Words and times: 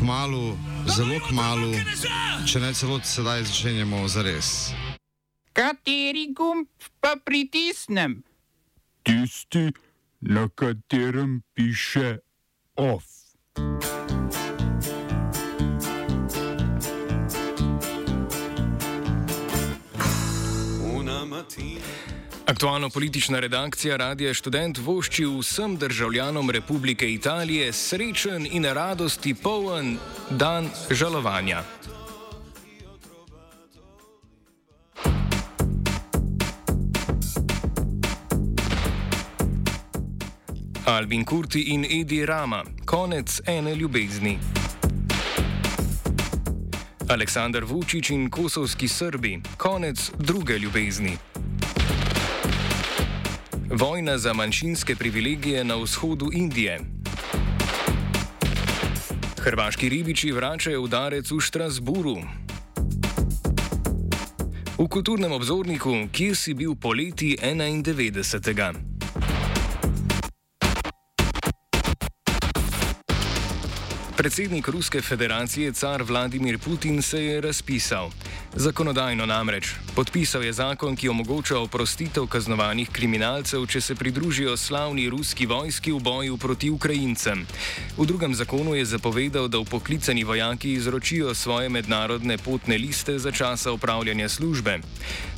kmalu, 0.00 0.56
zelo 0.88 1.20
kmalu, 1.28 1.74
če 2.48 2.60
ne 2.60 2.72
celo 2.74 2.96
sedaj 3.04 3.44
začenjamo 3.44 4.00
za 4.08 4.24
res. 4.24 4.72
Kateri 5.52 6.30
gumb 6.32 6.68
pa 7.04 7.16
pritisnem? 7.24 8.22
Tisti, 9.04 9.68
na 10.20 10.48
katerem 10.48 11.42
piše 11.52 12.18
OF. 12.80 13.19
Aktualno 22.50 22.90
politična 22.90 23.40
redakcija 23.40 23.96
Radia 23.96 24.34
Student 24.34 24.78
vošči 24.78 25.24
vsem 25.24 25.76
državljanom 25.76 26.50
Republike 26.50 27.12
Italije 27.12 27.72
srečen 27.72 28.46
in 28.50 28.64
radosti 28.64 29.34
poln 29.34 29.98
dan 30.30 30.68
žalovanja. 30.90 31.62
Albin 40.86 41.24
Kurti 41.24 41.60
in 41.60 41.84
Edi 42.00 42.26
Rama, 42.26 42.64
konec 42.84 43.40
ene 43.46 43.74
ljubezni. 43.74 44.38
Aleksandar 47.08 47.64
Vučić 47.64 48.10
in 48.10 48.30
kosovski 48.30 48.88
Srbi, 48.88 49.40
konec 49.56 50.10
druge 50.18 50.58
ljubezni. 50.58 51.16
Vojna 53.72 54.18
za 54.18 54.32
manjšinske 54.32 54.96
privilegije 54.96 55.64
na 55.64 55.76
vzhodu 55.76 56.30
Indije. 56.32 56.80
Hrvaški 59.38 59.88
ribiči 59.88 60.32
vračajo 60.32 60.82
udarec 60.82 61.30
v 61.30 61.40
Štrasburu. 61.40 62.16
V 64.78 64.88
kulturnem 64.88 65.32
obzorniku, 65.32 65.94
kje 66.12 66.34
si 66.34 66.54
bil 66.54 66.74
poleti 66.74 67.36
91. 67.42 68.89
Predsednik 74.20 74.68
Ruske 74.68 75.00
federacije, 75.00 75.72
car 75.72 76.02
Vladimir 76.02 76.58
Putin, 76.58 77.02
se 77.02 77.24
je 77.24 77.40
razpisal. 77.40 78.10
Zakonodajno 78.54 79.26
namreč. 79.26 79.72
Podpisal 79.94 80.44
je 80.44 80.52
zakon, 80.52 80.96
ki 80.96 81.08
omogoča 81.08 81.58
oprostitev 81.58 82.26
kaznovanih 82.26 82.90
kriminalcev, 82.92 83.64
če 83.66 83.80
se 83.80 83.94
pridružijo 83.94 84.56
slavni 84.56 85.08
ruski 85.10 85.46
vojski 85.46 85.92
v 85.92 86.00
boju 86.00 86.36
proti 86.36 86.70
Ukrajincem. 86.70 87.46
V 87.96 88.06
drugem 88.06 88.34
zakonu 88.34 88.74
je 88.74 88.84
zapovedal, 88.84 89.48
da 89.48 89.58
upoklicani 89.58 90.24
vojaki 90.24 90.72
izročijo 90.72 91.34
svoje 91.34 91.68
mednarodne 91.68 92.38
potne 92.38 92.78
liste 92.78 93.18
za 93.18 93.32
časa 93.32 93.72
upravljanja 93.72 94.28
službe. 94.28 94.78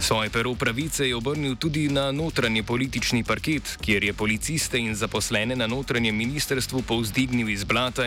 Svoje 0.01 0.31
pero 0.31 0.55
pravice 0.55 1.09
je 1.09 1.17
obrnil 1.17 1.55
tudi 1.57 1.89
na 1.89 2.13
notranje 2.13 2.63
politični 2.63 3.25
parket, 3.25 3.79
kjer 3.81 4.05
je 4.05 4.13
policiste 4.13 4.79
in 4.79 4.95
zaposlene 4.95 5.57
na 5.57 5.67
notranjem 5.67 6.17
ministrstvu 6.17 6.83
povzdignil 6.83 7.49
iz 7.49 7.65
blata 7.65 8.07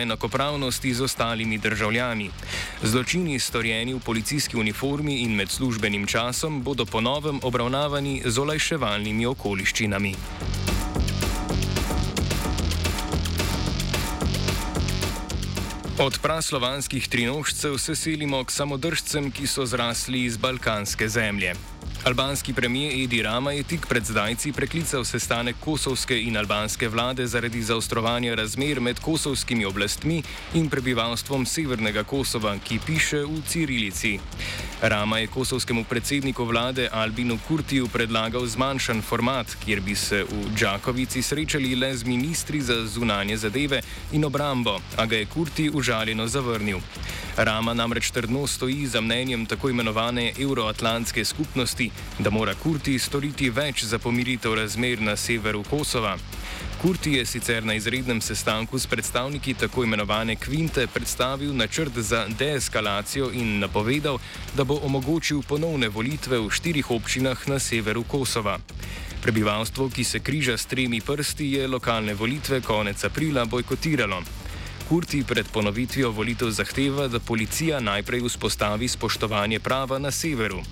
enakopravnosti 0.66 0.94
z 0.94 1.00
ostalimi 1.00 1.58
državljani. 1.58 2.30
Zločini 2.82 3.38
storjeni 3.38 3.94
v 3.94 4.00
policijski 4.00 4.56
uniformi 4.56 4.96
formi 4.96 5.22
in 5.22 5.34
med 5.34 5.50
službenim 5.50 6.06
časom 6.06 6.62
bodo 6.62 6.84
ponovem 6.84 7.40
obravnavani 7.42 8.22
z 8.24 8.38
olajševalnimi 8.38 9.26
okoliščinami. 9.26 10.14
Od 15.98 16.18
praslovanskih 16.22 17.08
trinožcev 17.08 17.78
se 17.78 17.94
selimo 17.96 18.44
k 18.44 18.50
samodržcem, 18.50 19.30
ki 19.30 19.46
so 19.46 19.66
zrasli 19.66 20.24
iz 20.24 20.36
balkanske 20.36 21.08
zemlje. 21.08 21.75
Albanski 22.06 22.52
premijer 22.52 22.92
Edi 23.02 23.22
Rama 23.22 23.52
je 23.52 23.62
tik 23.62 23.86
pred 23.86 24.04
zdajci 24.04 24.52
preklical 24.52 25.04
sestanek 25.04 25.56
kosovske 25.60 26.14
in 26.22 26.36
albanske 26.36 26.88
vlade 26.88 27.26
zaradi 27.26 27.62
zaostrovanja 27.62 28.34
razmer 28.34 28.80
med 28.80 29.00
kosovskimi 29.00 29.64
oblastmi 29.64 30.22
in 30.54 30.68
prebivalstvom 30.70 31.46
severnega 31.46 32.04
Kosova, 32.04 32.54
ki 32.62 32.78
piše 32.86 33.24
v 33.24 33.42
Cirilici. 33.48 34.20
Rama 34.82 35.18
je 35.18 35.26
kosovskemu 35.26 35.84
predsedniku 35.84 36.44
vlade 36.44 36.88
Albinu 36.92 37.38
Kurtiju 37.48 37.88
predlagal 37.88 38.46
zmanjšan 38.46 39.02
format, 39.02 39.56
kjer 39.64 39.80
bi 39.80 39.94
se 39.94 40.22
v 40.22 40.54
Džakovici 40.56 41.22
srečali 41.22 41.74
le 41.74 41.96
z 41.96 42.04
ministri 42.04 42.60
za 42.60 42.86
zunanje 42.86 43.36
zadeve 43.36 43.82
in 44.12 44.24
obrambo, 44.24 44.78
a 44.96 45.06
ga 45.06 45.16
je 45.16 45.26
Kurti 45.26 45.70
užaljeno 45.74 46.28
zavrnil. 46.28 46.78
Rama 47.36 47.74
namreč 47.74 48.10
trdno 48.10 48.46
stoji 48.46 48.86
za 48.86 49.00
mnenjem 49.00 49.46
tako 49.46 49.68
imenovane 49.70 50.32
Euroatlantske 50.38 51.24
skupnosti, 51.24 51.90
da 52.18 52.30
mora 52.30 52.54
Kurti 52.54 52.98
storiti 52.98 53.50
več 53.50 53.84
za 53.84 53.98
pomiritev 53.98 54.54
razmer 54.54 55.00
na 55.00 55.16
severu 55.16 55.62
Kosova. 55.70 56.16
Kurti 56.82 57.12
je 57.12 57.26
sicer 57.26 57.64
na 57.64 57.74
izrednem 57.74 58.20
sestanku 58.20 58.78
s 58.78 58.86
predstavniki 58.86 59.54
tako 59.54 59.84
imenovane 59.84 60.36
Kvinte 60.36 60.86
predstavil 60.86 61.56
načrt 61.56 61.98
za 61.98 62.26
deeskalacijo 62.38 63.30
in 63.32 63.58
napovedal, 63.58 64.18
da 64.56 64.64
bo 64.64 64.80
omogočil 64.82 65.42
ponovne 65.42 65.88
volitve 65.88 66.38
v 66.38 66.50
štirih 66.50 66.90
občinah 66.90 67.48
na 67.48 67.58
severu 67.58 68.04
Kosova. 68.04 68.58
Prebivalstvo, 69.22 69.88
ki 69.90 70.04
se 70.04 70.20
križa 70.20 70.56
s 70.56 70.66
tremi 70.66 71.00
prsti, 71.00 71.52
je 71.52 71.68
lokalne 71.68 72.14
volitve 72.14 72.60
konec 72.60 73.04
aprila 73.04 73.44
bojkotiralo. 73.44 74.22
Kurti 74.88 75.24
pred 75.24 75.46
ponovitvijo 75.52 76.10
volitev 76.10 76.50
zahteva, 76.50 77.08
da 77.08 77.18
policija 77.20 77.80
najprej 77.80 78.20
vzpostavi 78.28 78.88
spoštovanje 78.88 79.60
prava 79.60 79.98
na 79.98 80.10
severu. 80.10 80.62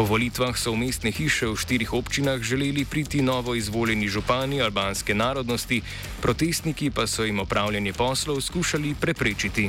Po 0.00 0.08
volitvah 0.08 0.56
so 0.56 0.72
v 0.72 0.88
mestne 0.88 1.12
hiše 1.12 1.52
v 1.52 1.60
štirih 1.60 1.92
občinah 1.92 2.40
želeli 2.40 2.88
priti 2.88 3.20
novo 3.20 3.52
izvoljeni 3.52 4.08
župani 4.08 4.64
albanske 4.64 5.12
narodnosti, 5.12 5.82
protestniki 6.24 6.88
pa 6.88 7.04
so 7.04 7.20
jim 7.20 7.36
opravljanje 7.36 7.92
poslov 7.92 8.40
skušali 8.40 8.96
preprečiti. 8.96 9.68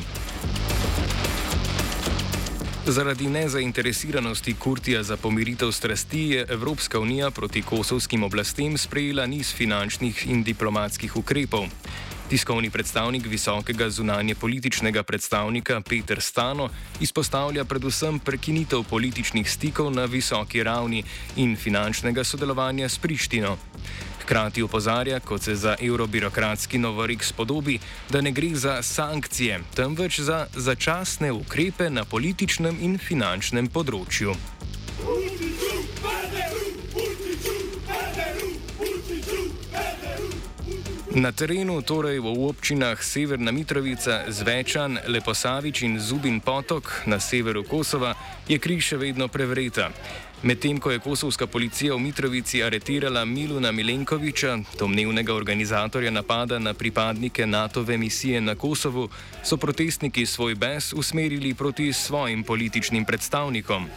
Zaradi 2.88 3.28
nezainteresiranosti 3.28 4.56
Kurtija 4.56 5.04
za 5.04 5.20
pomiritev 5.20 5.72
strasti 5.72 6.40
je 6.40 6.46
Evropska 6.50 7.00
unija 7.00 7.32
proti 7.32 7.62
kosovskim 7.62 8.24
oblastem 8.24 8.78
sprejela 8.78 9.28
niz 9.28 9.52
finančnih 9.52 10.28
in 10.32 10.44
diplomatskih 10.48 11.12
ukrepov. 11.18 11.68
Tiskovni 12.32 12.70
predstavnik 12.70 13.26
visokega 13.28 13.90
zunanje 13.90 14.36
političnega 14.36 15.04
predstavnika 15.04 15.82
Peter 15.82 16.22
Stano 16.22 16.70
izpostavlja 17.00 17.66
predvsem 17.66 18.20
prekinitev 18.20 18.84
političnih 18.90 19.52
stikov 19.52 19.92
na 19.92 20.06
visoki 20.06 20.64
ravni 20.64 21.04
in 21.36 21.58
finančnega 21.58 22.24
sodelovanja 22.24 22.90
s 22.90 22.98
Prištino. 22.98 23.58
Hkrati 24.22 24.64
opozarja, 24.64 25.20
kot 25.20 25.44
se 25.44 25.56
za 25.56 25.76
eurobirokratski 25.82 26.78
novorik 26.78 27.24
spodobi, 27.24 27.80
da 28.10 28.22
ne 28.22 28.32
gre 28.32 28.56
za 28.56 28.82
sankcije, 28.82 29.60
temveč 29.76 30.20
za 30.20 30.48
začasne 30.56 31.32
ukrepe 31.32 31.90
na 31.90 32.06
političnem 32.06 32.78
in 32.80 32.98
finančnem 32.98 33.68
področju. 33.68 34.36
Na 41.12 41.36
terenu, 41.36 41.84
torej 41.84 42.24
v 42.24 42.32
občinah 42.48 42.96
Severna 43.04 43.52
Mitrovica, 43.52 44.32
Zvečan, 44.32 44.96
Leposavič 45.12 45.84
in 45.84 46.00
Zubin 46.00 46.40
Potok 46.40 47.04
na 47.04 47.20
severu 47.20 47.68
Kosova, 47.68 48.16
je 48.48 48.56
kri 48.56 48.80
še 48.80 48.96
vedno 48.96 49.28
prevreta. 49.28 49.92
Medtem 50.48 50.80
ko 50.80 50.88
je 50.88 51.04
kosovska 51.04 51.52
policija 51.52 52.00
v 52.00 52.00
Mitrovici 52.00 52.64
aretirala 52.64 53.28
Miluna 53.28 53.76
Milenkoviča, 53.76 54.80
domnevnega 54.80 55.36
organizatorja 55.36 56.16
napada 56.16 56.64
na 56.64 56.72
pripadnike 56.72 57.44
NATO-ve 57.44 58.00
misije 58.00 58.40
na 58.40 58.56
Kosovu, 58.56 59.12
so 59.44 59.60
protestniki 59.60 60.24
svoj 60.26 60.56
bes 60.56 60.94
usmerili 60.96 61.52
proti 61.54 61.92
svojim 61.94 62.48
političnim 62.48 63.04
predstavnikom. 63.06 63.92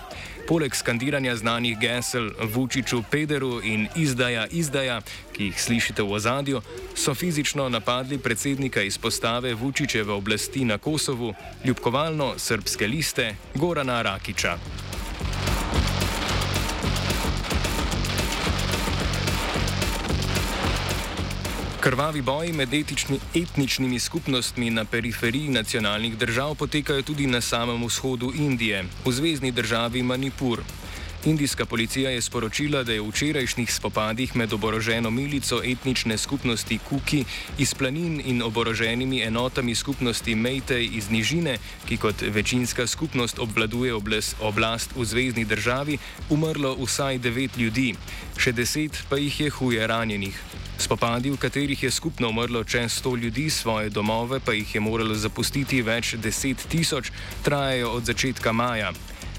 Poleg 0.49 0.75
skandiranja 0.77 1.37
znanih 1.37 1.79
gesel 1.79 2.31
Vučiću, 2.55 3.03
Pederu 3.11 3.61
in 3.63 3.89
izdaja, 3.97 4.47
izdaja, 4.47 5.01
ki 5.33 5.45
jih 5.45 5.61
slišite 5.63 6.03
v 6.03 6.13
ozadju, 6.13 6.61
so 6.95 7.15
fizično 7.15 7.69
napadli 7.69 8.19
predsednika 8.19 8.83
izpostave 8.83 9.55
Vučićeve 9.55 10.13
oblasti 10.13 10.65
na 10.65 10.79
Kosovu, 10.79 11.35
ljubkovalno 11.65 12.35
srpske 12.37 12.87
liste 12.87 13.37
Gorana 13.55 14.03
Rakiča. 14.03 14.59
Krvavi 21.85 22.23
boji 22.23 22.53
med 22.53 22.75
etični, 22.75 23.19
etničnimi 23.37 23.99
skupnostmi 24.01 24.71
na 24.71 24.85
periferiji 24.85 25.49
nacionalnih 25.49 26.17
držav 26.19 26.55
potekajo 26.55 27.03
tudi 27.03 27.27
na 27.27 27.41
samem 27.41 27.85
vzhodu 27.85 28.33
Indije, 28.35 28.85
v 29.05 29.13
zvezdni 29.13 29.51
državi 29.53 30.03
Manipur. 30.03 30.63
Indijska 31.25 31.67
policija 31.67 32.11
je 32.11 32.23
sporočila, 32.23 32.83
da 32.85 32.93
je 32.93 33.01
v 33.01 33.09
včerajšnjih 33.09 33.75
spopadih 33.75 34.37
med 34.37 34.53
oboroženo 34.53 35.11
milico 35.11 35.61
etnične 35.65 36.19
skupnosti 36.19 36.79
Kuki 36.89 37.25
iz 37.59 37.75
planin 37.75 38.23
in 38.25 38.43
oboroženimi 38.43 39.21
enotami 39.21 39.75
skupnosti 39.75 40.35
Mejtej 40.35 40.89
iz 40.93 41.11
Nižine, 41.11 41.59
ki 41.85 41.97
kot 41.97 42.23
večinska 42.23 42.87
skupnost 42.87 43.39
obvladuje 43.39 43.95
oblast 44.41 44.97
v 44.97 45.05
zvezdni 45.05 45.45
državi, 45.45 45.99
umrlo 46.31 46.77
vsaj 46.81 47.19
devet 47.19 47.57
ljudi, 47.57 47.93
še 48.39 48.53
deset 48.53 49.05
pa 49.09 49.21
jih 49.21 49.41
je 49.41 49.51
huje 49.51 49.87
ranjenih. 49.87 50.64
Spopadi, 50.79 51.31
v 51.31 51.39
katerih 51.39 51.83
je 51.83 51.91
skupno 51.91 52.29
umrlo 52.29 52.65
čez 52.65 52.93
sto 52.93 53.17
ljudi, 53.17 53.51
svoje 53.51 53.91
domove 53.91 54.41
pa 54.41 54.53
jih 54.53 54.75
je 54.75 54.81
moralo 54.81 55.15
zapustiti 55.15 55.83
več 55.83 56.15
deset 56.19 56.67
tisoč, 56.69 57.13
trajajo 57.43 57.91
od 57.91 58.05
začetka 58.05 58.53
maja. 58.53 58.93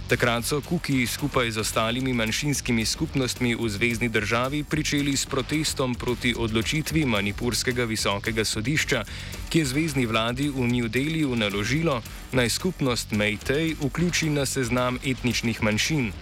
Takrat 0.08 0.46
so 0.46 0.62
Kuki 0.62 1.08
skupaj 1.08 1.52
z 1.52 1.60
ostalimi 1.66 2.14
manjšinskimi 2.14 2.86
skupnostmi 2.86 3.56
v 3.58 3.70
zvezdni 3.70 4.10
državi 4.10 4.64
pričeli 4.64 5.18
s 5.18 5.26
protestom 5.26 5.96
proti 5.96 6.36
odločitvi 6.38 7.06
Manipurskega 7.06 7.90
visokega 7.90 8.46
sodišča, 8.46 9.02
ki 9.50 9.60
je 9.60 9.66
zvezdni 9.66 10.06
vladi 10.06 10.50
v 10.50 10.68
New 10.70 10.88
Delhiu 10.88 11.36
naložilo, 11.36 12.04
naj 12.32 12.50
skupnost 12.50 13.18
Meitei 13.18 13.74
vključi 13.82 14.30
na 14.30 14.46
seznam 14.46 15.02
etničnih 15.02 15.64
manjšin. 15.64 16.14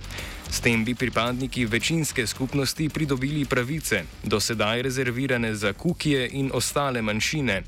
S 0.54 0.60
tem 0.62 0.84
bi 0.86 0.94
pripadniki 0.96 1.66
večinske 1.66 2.28
skupnosti 2.28 2.90
pridobili 2.90 3.46
pravice, 3.46 4.04
do 4.24 4.40
sedaj 4.40 4.82
rezervirane 4.82 5.56
za 5.56 5.74
Kukije 5.74 6.30
in 6.32 6.52
ostale 6.54 7.02
manjšine. 7.02 7.64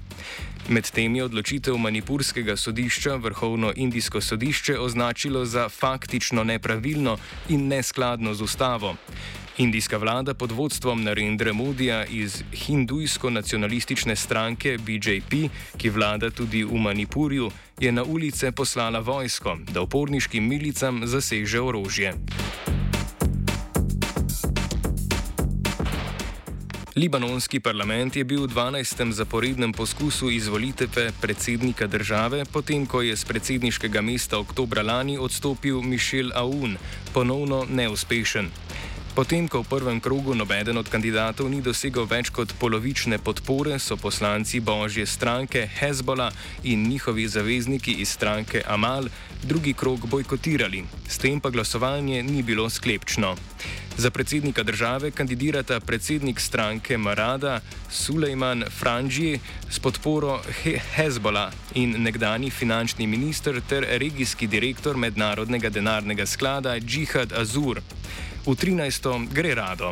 Medtem 0.70 1.16
je 1.16 1.24
odločitev 1.24 1.78
Manipurskega 1.78 2.56
sodišča 2.58 3.16
Vrhovno 3.16 3.74
indijsko 3.76 4.22
sodišče 4.22 4.80
označilo 4.80 5.46
za 5.46 5.70
faktično 5.70 6.44
nepravilno 6.44 7.18
in 7.50 7.68
neskladno 7.68 8.34
z 8.34 8.42
ustavo. 8.42 8.96
Indijska 9.58 9.98
vlada 9.98 10.34
pod 10.34 10.52
vodstvom 10.52 11.04
Narendra 11.04 11.54
Modija 11.54 12.06
iz 12.06 12.44
hindujsko-nacionalistične 12.52 14.16
stranke 14.16 14.78
BJP, 14.78 15.50
ki 15.78 15.90
vlada 15.90 16.30
tudi 16.30 16.64
v 16.64 16.76
Manipurju, 16.76 17.52
je 17.80 17.92
na 17.92 18.04
ulice 18.04 18.52
poslala 18.52 19.00
vojsko, 19.00 19.58
da 19.72 19.82
uporniškim 19.82 20.48
milicam 20.48 21.02
zaseže 21.08 21.62
orožje. 21.62 22.14
Libanonski 26.96 27.60
parlament 27.60 28.16
je 28.16 28.24
bil 28.24 28.48
v 28.48 28.52
12. 28.52 29.12
zaporednem 29.12 29.72
poskusu 29.72 30.30
izvolitve 30.32 31.12
predsednika 31.22 31.88
države, 31.88 32.44
potem 32.52 32.86
ko 32.86 33.02
je 33.02 33.16
z 33.16 33.26
predsedniškega 33.26 34.02
mesta 34.02 34.40
oktobra 34.40 34.84
lani 34.84 35.18
odstopil 35.18 35.82
Mišel 35.82 36.32
Aoun, 36.36 36.78
ponovno 37.14 37.66
neuspešen. 37.70 38.52
Potem, 39.16 39.48
ko 39.48 39.64
v 39.64 39.72
prvem 39.72 40.04
krogu 40.04 40.36
nobeden 40.36 40.76
od 40.76 40.92
kandidatov 40.92 41.48
ni 41.48 41.64
dosegel 41.64 42.04
več 42.04 42.28
kot 42.36 42.52
polovične 42.60 43.16
podpore, 43.16 43.80
so 43.80 43.96
poslanci 43.96 44.60
Božje 44.60 45.08
stranke 45.08 45.64
Hezbola 45.72 46.28
in 46.68 46.84
njihovi 46.84 47.24
zavezniki 47.24 47.96
iz 48.04 48.12
stranke 48.12 48.60
Amal 48.68 49.08
drugi 49.40 49.72
krog 49.72 50.04
bojkotirali, 50.12 50.84
s 51.08 51.16
tem 51.16 51.40
pa 51.40 51.48
glasovanje 51.48 52.20
ni 52.28 52.44
bilo 52.44 52.68
sklepčno. 52.68 53.40
Za 53.96 54.12
predsednika 54.12 54.68
države 54.68 55.16
kandidirata 55.16 55.80
predsednik 55.80 56.44
stranke 56.44 56.98
Marada 57.00 57.64
Sulejman 57.88 58.68
Franji 58.68 59.40
s 59.72 59.80
podporo 59.80 60.42
He 60.60 60.76
Hezbola 60.76 61.56
in 61.80 62.04
nekdani 62.04 62.52
finančni 62.52 63.08
minister 63.08 63.64
ter 63.64 63.88
regijski 63.88 64.48
direktor 64.48 65.00
Mednarodnega 65.00 65.72
denarnega 65.72 66.28
sklada 66.28 66.76
Džihad 66.84 67.32
Azur 67.32 67.80
v 68.46 68.54
13. 68.54 69.34
gre 69.34 69.56
rado. 69.58 69.92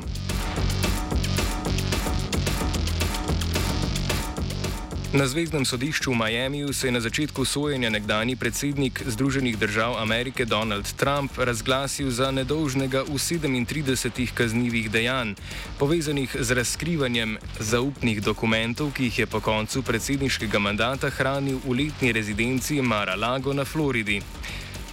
Na 5.14 5.28
Zvezdnem 5.30 5.66
sodišču 5.66 6.12
v 6.12 6.18
Miamiju 6.18 6.74
se 6.74 6.88
je 6.88 6.92
na 6.92 7.00
začetku 7.00 7.46
sojenja 7.46 7.90
nekdani 7.90 8.36
predsednik 8.36 9.02
Združenih 9.06 9.58
držav 9.58 9.98
Amerike 9.98 10.46
Donald 10.46 10.90
Trump 10.98 11.38
razglasil 11.38 12.10
za 12.10 12.32
nedolžnega 12.32 13.02
v 13.06 13.18
37 13.18 14.34
kaznjivih 14.34 14.90
dejanj, 14.92 15.34
povezanih 15.78 16.36
z 16.40 16.52
razkrivanjem 16.52 17.38
zaupnih 17.60 18.22
dokumentov, 18.22 18.94
ki 18.94 19.04
jih 19.04 19.20
je 19.20 19.28
po 19.30 19.42
koncu 19.42 19.82
predsedniškega 19.82 20.60
mandata 20.60 21.10
hranil 21.10 21.62
v 21.66 21.86
letni 21.86 22.12
rezidenci 22.12 22.82
Mar-a-Lago 22.82 23.54
na 23.54 23.66
Floridi. 23.66 24.22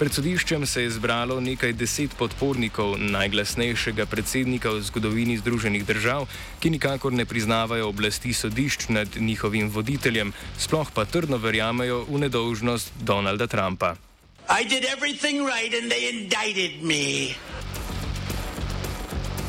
Pred 0.01 0.15
sodiščem 0.17 0.63
se 0.65 0.81
je 0.83 0.91
zbralo 0.97 1.35
nekaj 1.45 1.75
deset 1.77 2.15
podpornikov 2.17 2.95
najglasnejšega 2.97 4.07
predsednika 4.09 4.71
v 4.73 4.81
zgodovini 4.81 5.37
Združenih 5.37 5.85
držav, 5.85 6.25
ki 6.57 6.73
nikakor 6.73 7.13
ne 7.13 7.27
priznavajo 7.29 7.91
oblasti 7.93 8.33
sodišč 8.33 8.89
nad 8.89 9.21
njihovim 9.21 9.69
voditeljem, 9.69 10.33
sploh 10.57 10.89
pa 10.89 11.05
trdno 11.05 11.37
verjamejo 11.37 12.07
v 12.09 12.17
nedolžnost 12.25 12.97
Donalda 13.05 13.45
Trumpa. 13.45 14.01
Right 14.49 14.73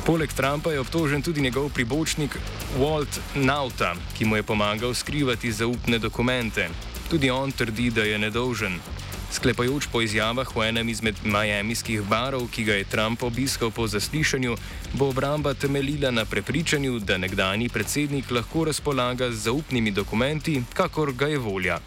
Poleg 0.05 0.33
Trumpa 0.35 0.71
je 0.75 0.83
obtožen 0.83 1.21
tudi 1.21 1.41
njegov 1.41 1.71
pribočnik 1.71 2.35
Walt 2.75 3.23
Nauta, 3.39 3.95
ki 4.17 4.27
mu 4.27 4.35
je 4.35 4.43
pomagal 4.43 4.91
skrivati 4.93 5.51
zaupne 5.51 5.95
dokumente. 5.99 6.67
Tudi 7.07 7.31
on 7.31 7.51
trdi, 7.51 7.87
da 7.89 8.03
je 8.03 8.19
nedolžen. 8.19 9.00
Sklepajoč 9.31 9.87
po 9.87 10.01
izjavah 10.01 10.55
v 10.55 10.67
enem 10.67 10.89
izmed 10.89 11.15
majamijskih 11.23 12.01
barov, 12.03 12.49
ki 12.51 12.63
ga 12.67 12.75
je 12.75 12.83
Trump 12.83 13.23
obiskal 13.23 13.71
po 13.71 13.87
zaslišanju, 13.87 14.57
bo 14.93 15.07
obramba 15.09 15.53
temeljila 15.53 16.11
na 16.11 16.25
prepričanju, 16.25 16.99
da 16.99 17.17
nekdani 17.17 17.69
predsednik 17.69 18.31
lahko 18.31 18.65
razpolaga 18.67 19.31
z 19.31 19.47
zaupnimi 19.47 19.91
dokumenti, 19.91 20.63
kakor 20.73 21.13
ga 21.13 21.27
je 21.27 21.37
volja. 21.37 21.79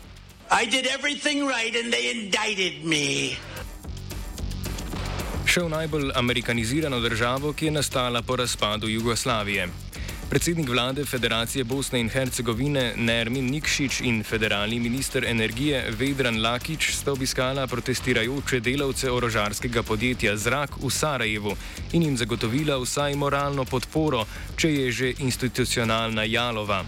Right 0.50 0.74
Še 5.44 5.60
v 5.60 5.68
najbolj 5.68 6.10
amerikanizirano 6.16 7.00
državo, 7.00 7.52
ki 7.52 7.68
je 7.68 7.70
nastala 7.70 8.22
po 8.22 8.36
razpadu 8.36 8.88
Jugoslavije. 8.88 9.68
Predsednik 10.30 10.68
vlade 10.68 11.04
Federacije 11.04 11.64
Bosne 11.64 12.00
in 12.00 12.08
Hercegovine 12.08 12.92
Nermin 12.96 13.50
Nikšič 13.50 14.00
in 14.00 14.22
federalni 14.24 14.80
minister 14.80 15.24
energije 15.24 15.84
Vedran 15.98 16.40
Lakič 16.42 16.94
sta 16.96 17.12
obiskala 17.12 17.66
protestirajoče 17.66 18.60
delavce 18.60 19.10
orožarskega 19.10 19.82
podjetja 19.82 20.36
Zrak 20.36 20.80
v 20.80 20.90
Sarajevu 20.90 21.56
in 21.92 22.02
jim 22.02 22.16
zagotovila 22.16 22.80
vsaj 22.80 23.14
moralno 23.14 23.64
podporo, 23.64 24.24
če 24.56 24.72
je 24.72 24.92
že 24.92 25.14
institucionalna 25.18 26.24
jalova. 26.24 26.84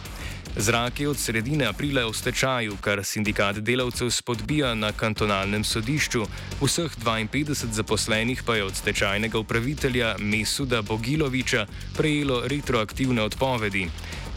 Zrak 0.56 1.00
je 1.00 1.08
od 1.08 1.19
sredine 1.19 1.66
aprila 1.66 2.06
v 2.06 2.14
stečaju, 2.14 2.76
kar 2.81 3.04
sindikat 3.04 3.58
delavcev 3.58 4.10
spodbija 4.10 4.75
na 4.75 4.93
kantonalnem 4.93 5.64
sodišču. 5.64 6.26
Vseh 6.60 6.93
52 7.05 7.72
zaposlenih 7.72 8.43
pa 8.46 8.56
je 8.56 8.65
od 8.65 8.76
stečajnega 8.76 9.38
upravitelja 9.38 10.15
Mesuda 10.19 10.82
Bogiloviča 10.82 11.67
prejelo 11.96 12.43
retroaktivne 12.48 13.22
odpovedi. 13.22 13.88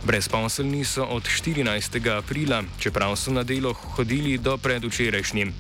Brezposelni 0.06 0.86
so 0.86 1.04
od 1.04 1.24
14. 1.24 2.18
aprila, 2.18 2.64
čeprav 2.80 3.16
so 3.16 3.32
na 3.32 3.44
delo 3.44 3.74
hodili 3.74 4.38
do 4.38 4.58
predvčerajšnjim. 4.58 5.54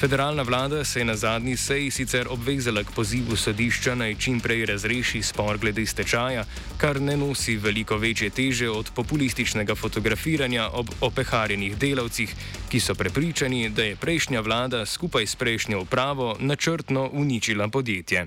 Federalna 0.00 0.42
vlada 0.42 0.84
se 0.84 1.00
je 1.00 1.04
na 1.04 1.16
zadnji 1.16 1.56
seji 1.56 1.90
sicer 1.90 2.26
obvezala 2.30 2.82
k 2.84 2.92
pozivu 2.94 3.36
sodišča 3.36 3.94
naj 3.94 4.14
čim 4.14 4.40
prej 4.40 4.66
razreši 4.66 5.22
spor 5.22 5.58
glede 5.58 5.86
stečaja, 5.86 6.44
kar 6.76 7.00
ne 7.00 7.16
nosi 7.16 7.56
veliko 7.56 7.96
večje 7.96 8.30
teže 8.30 8.70
od 8.70 8.90
populističnega 8.94 9.74
fotografiranja 9.74 10.68
ob 10.72 10.86
opeharjenih 11.00 11.78
delavcih, 11.78 12.34
ki 12.68 12.80
so 12.80 12.94
prepričani, 12.94 13.68
da 13.70 13.82
je 13.82 13.96
prejšnja 13.96 14.40
vlada 14.40 14.86
skupaj 14.86 15.26
s 15.26 15.36
prejšnjo 15.36 15.80
upravo 15.80 16.36
načrtno 16.40 17.10
uničila 17.12 17.68
podjetje. 17.68 18.26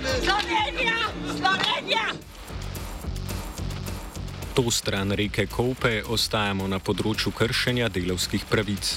Slovenija, 0.00 0.96
Slovenija, 1.26 2.04
to 4.54 4.70
stran 4.70 5.12
reke 5.12 5.46
Kope 5.46 6.02
ostajamo 6.08 6.64
na 6.68 6.78
področju 6.80 7.32
kršenja 7.36 7.90
delovskih 7.92 8.46
pravic. 8.48 8.94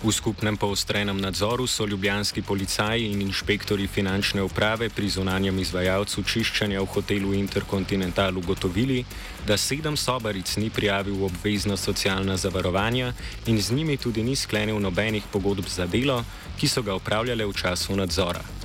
V 0.00 0.12
skupnem 0.12 0.56
poostrenem 0.56 1.20
nadzoru 1.20 1.66
so 1.68 1.84
ljubljanski 1.84 2.42
policaji 2.42 3.10
in 3.12 3.20
inšpektori 3.26 3.86
finančne 3.86 4.42
uprave 4.42 4.88
pri 4.88 5.08
zunanjem 5.12 5.58
izvajalcu 5.60 6.24
čiščenja 6.24 6.80
v 6.80 6.90
hotelu 6.94 7.34
Intercontinental 7.36 8.40
ugotovili, 8.40 9.04
da 9.46 9.60
sedem 9.60 9.96
sobaric 9.96 10.56
ni 10.56 10.70
prijavil 10.70 11.24
obvezna 11.24 11.76
socialna 11.76 12.36
zavarovanja 12.36 13.12
in 13.46 13.60
z 13.60 13.76
njimi 13.76 13.96
tudi 13.96 14.22
ni 14.22 14.36
sklenil 14.36 14.80
nobenih 14.80 15.28
pogodb 15.32 15.68
za 15.68 15.86
delo, 15.86 16.22
ki 16.56 16.68
so 16.68 16.82
ga 16.82 16.96
upravljale 16.96 17.44
v 17.44 17.52
času 17.52 17.96
nadzora. 17.96 18.55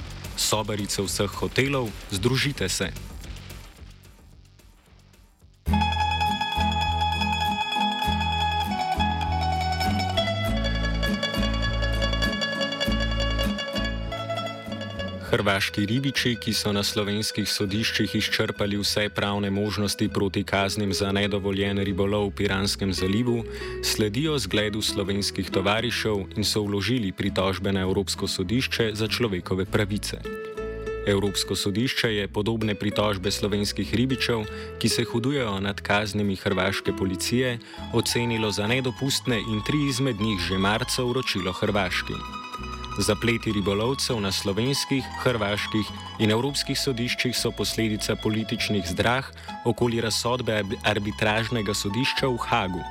Sobarice 0.42 1.06
vseh 1.06 1.30
hotelov, 1.30 1.94
združite 2.10 2.66
se! 2.70 3.11
Hrvaški 15.32 15.86
ribiči, 15.88 16.34
ki 16.36 16.52
so 16.52 16.74
na 16.76 16.82
slovenskih 16.84 17.48
sodiščih 17.48 18.18
izčrpali 18.20 18.76
vse 18.76 19.06
pravne 19.16 19.48
možnosti 19.48 20.10
proti 20.12 20.44
kaznim 20.44 20.92
za 20.92 21.14
nedovoljen 21.16 21.80
ribolov 21.80 22.26
v 22.28 22.34
Piranskem 22.42 22.92
zalivu, 22.92 23.38
sledijo 23.80 24.36
zgledu 24.36 24.82
slovenskih 24.84 25.48
tovarišev 25.48 26.36
in 26.36 26.44
so 26.44 26.66
vložili 26.68 27.14
pritožbe 27.16 27.72
na 27.72 27.88
Evropsko 27.88 28.28
sodišče 28.28 28.90
za 28.92 29.08
človekove 29.08 29.66
pravice. 29.72 30.20
Evropsko 31.08 31.56
sodišče 31.56 32.12
je 32.12 32.28
podobne 32.28 32.76
pritožbe 32.76 33.32
slovenskih 33.32 33.88
ribičev, 33.96 34.44
ki 34.84 34.90
se 34.90 35.08
hudujejo 35.08 35.60
nad 35.64 35.80
kaznimi 35.80 36.36
hrvaške 36.36 36.92
policije, 36.92 37.58
ocenilo 37.94 38.52
za 38.52 38.68
nedopustne 38.68 39.40
in 39.40 39.64
tri 39.64 39.88
izmed 39.88 40.20
njih 40.20 40.40
že 40.44 40.58
marca 40.58 41.08
vročilo 41.08 41.56
Hrvaški. 41.56 42.41
Zapleti 43.00 43.52
ribolovcev 43.52 44.20
na 44.20 44.32
slovenskih, 44.32 45.06
hrvaških 45.24 45.92
in 46.20 46.32
evropskih 46.32 46.76
sodiščih 46.76 47.36
so 47.38 47.52
posledica 47.56 48.16
političnih 48.20 48.84
zdrah 48.92 49.32
okoli 49.66 50.02
razsodbe 50.04 50.64
arbitražnega 50.84 51.74
sodišča 51.74 52.28
v 52.28 52.38
Hagu. 52.50 52.84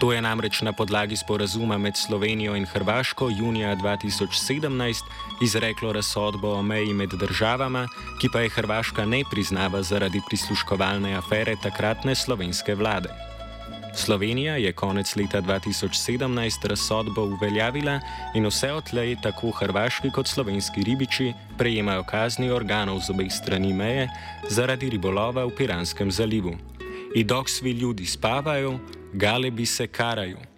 To 0.00 0.12
je 0.12 0.22
namreč 0.22 0.62
na 0.62 0.72
podlagi 0.72 1.16
sporazuma 1.16 1.78
med 1.78 1.96
Slovenijo 1.96 2.56
in 2.56 2.64
Hrvaško 2.66 3.28
junija 3.30 3.76
2017 3.76 5.04
izreklo 5.42 5.92
razsodbo 5.92 6.54
o 6.56 6.62
meji 6.62 6.94
med 6.94 7.12
državama, 7.12 7.86
ki 8.20 8.32
pa 8.32 8.40
je 8.40 8.48
Hrvaška 8.48 9.04
ne 9.06 9.22
priznava 9.30 9.82
zaradi 9.82 10.22
prisluškovalne 10.28 11.14
afere 11.14 11.56
takratne 11.62 12.14
slovenske 12.14 12.74
vlade. 12.74 13.31
Slovenija 13.94 14.56
je 14.56 14.72
konec 14.72 15.16
leta 15.16 15.42
2017 15.42 16.68
razsodbo 16.68 17.22
uveljavila 17.22 18.00
in 18.34 18.46
vse 18.46 18.72
odtlej 18.72 19.16
tako 19.22 19.50
hrvaški 19.50 20.10
kot 20.10 20.26
slovenski 20.26 20.82
ribiči 20.82 21.32
prejemajo 21.58 22.04
kazni 22.04 22.50
organov 22.50 23.00
z 23.00 23.10
obeh 23.10 23.32
strani 23.32 23.72
meje 23.72 24.08
zaradi 24.50 24.90
ribolova 24.90 25.44
v 25.44 25.54
Piranskem 25.56 26.10
zalivu. 26.10 26.54
In 27.14 27.26
dok 27.26 27.50
svi 27.50 27.70
ljudi 27.70 28.06
spavajo, 28.06 28.78
galebi 29.12 29.66
se 29.66 29.86
karajo. 29.86 30.51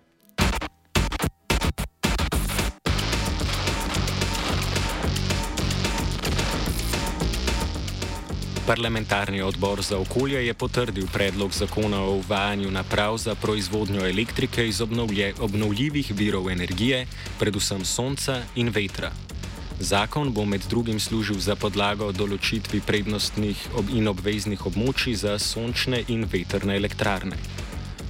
Parlamentarni 8.66 9.42
odbor 9.42 9.83
za 9.83 9.99
okolje 9.99 10.47
je 10.47 10.54
potrdil 10.54 11.06
predlog 11.12 11.52
zakona 11.52 12.00
o 12.02 12.14
uvajanju 12.14 12.71
naprav 12.71 13.16
za 13.18 13.35
proizvodnjo 13.35 14.06
elektrike 14.06 14.68
iz 14.68 14.80
obnovlje, 14.80 15.35
obnovljivih 15.40 16.12
virov 16.16 16.50
energije, 16.50 17.06
predvsem 17.38 17.85
sonca 17.85 18.42
in 18.56 18.68
vetra. 18.68 19.12
Zakon 19.80 20.33
bo 20.33 20.44
med 20.44 20.62
drugim 20.71 21.00
služil 21.00 21.38
za 21.38 21.56
podlago 21.56 22.12
določitvi 22.12 22.80
prednostnih 22.80 23.68
in 23.92 24.09
obveznih 24.09 24.66
območij 24.66 25.14
za 25.14 25.38
sončne 25.38 26.04
in 26.09 26.25
veterne 26.25 26.76
elektrarne. 26.76 27.37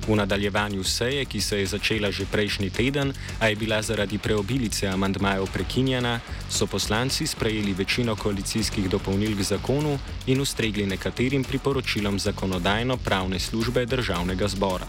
V 0.09 0.17
nadaljevanju 0.17 0.85
seje, 0.85 1.25
ki 1.25 1.41
se 1.41 1.59
je 1.59 1.67
začela 1.67 2.11
že 2.11 2.27
prejšnji 2.29 2.71
teden, 2.71 3.13
a 3.41 3.49
je 3.49 3.57
bila 3.57 3.83
zaradi 3.83 4.19
preobilice 4.19 4.87
amandmajev 4.89 5.49
prekinjena, 5.53 6.21
so 6.51 6.67
poslanci 6.67 7.27
sprejeli 7.27 7.73
večino 7.73 8.17
koalicijskih 8.17 8.89
dopolnil 8.89 9.37
k 9.37 9.43
zakonu 9.43 9.99
in 10.27 10.41
ustregli 10.41 10.87
nekaterim 10.87 11.45
priporočilom 11.45 12.19
zakonodajno-pravne 12.19 13.41
službe 13.41 13.87
državnega 13.87 14.49
zbora. 14.49 14.87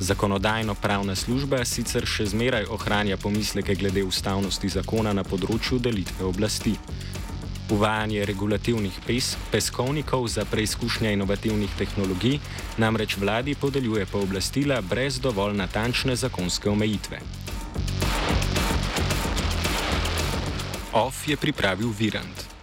Zakonodajno-pravna 0.00 1.14
služba 1.14 1.62
sicer 1.64 2.02
še 2.02 2.26
zmeraj 2.26 2.66
ohranja 2.66 3.16
pomisleke 3.16 3.74
glede 3.78 4.02
ustavnosti 4.02 4.68
zakona 4.68 5.12
na 5.14 5.22
področju 5.22 5.78
delitve 5.78 6.26
oblasti. 6.26 6.74
Uvajanje 7.70 8.24
regulativnih 8.24 8.92
pes, 9.06 9.36
peskovnikov 9.52 10.28
za 10.28 10.44
preizkušnje 10.44 11.12
inovativnih 11.12 11.70
tehnologij 11.78 12.38
namreč 12.76 13.16
vladi 13.16 13.54
podeljuje 13.54 14.06
pooblastila 14.06 14.80
brez 14.80 15.20
dovolj 15.20 15.56
natančne 15.56 16.16
zakonske 16.16 16.70
omejitve. 16.70 17.20
OF 20.92 21.28
je 21.28 21.36
pripravil 21.36 21.88
Virant. 21.98 22.53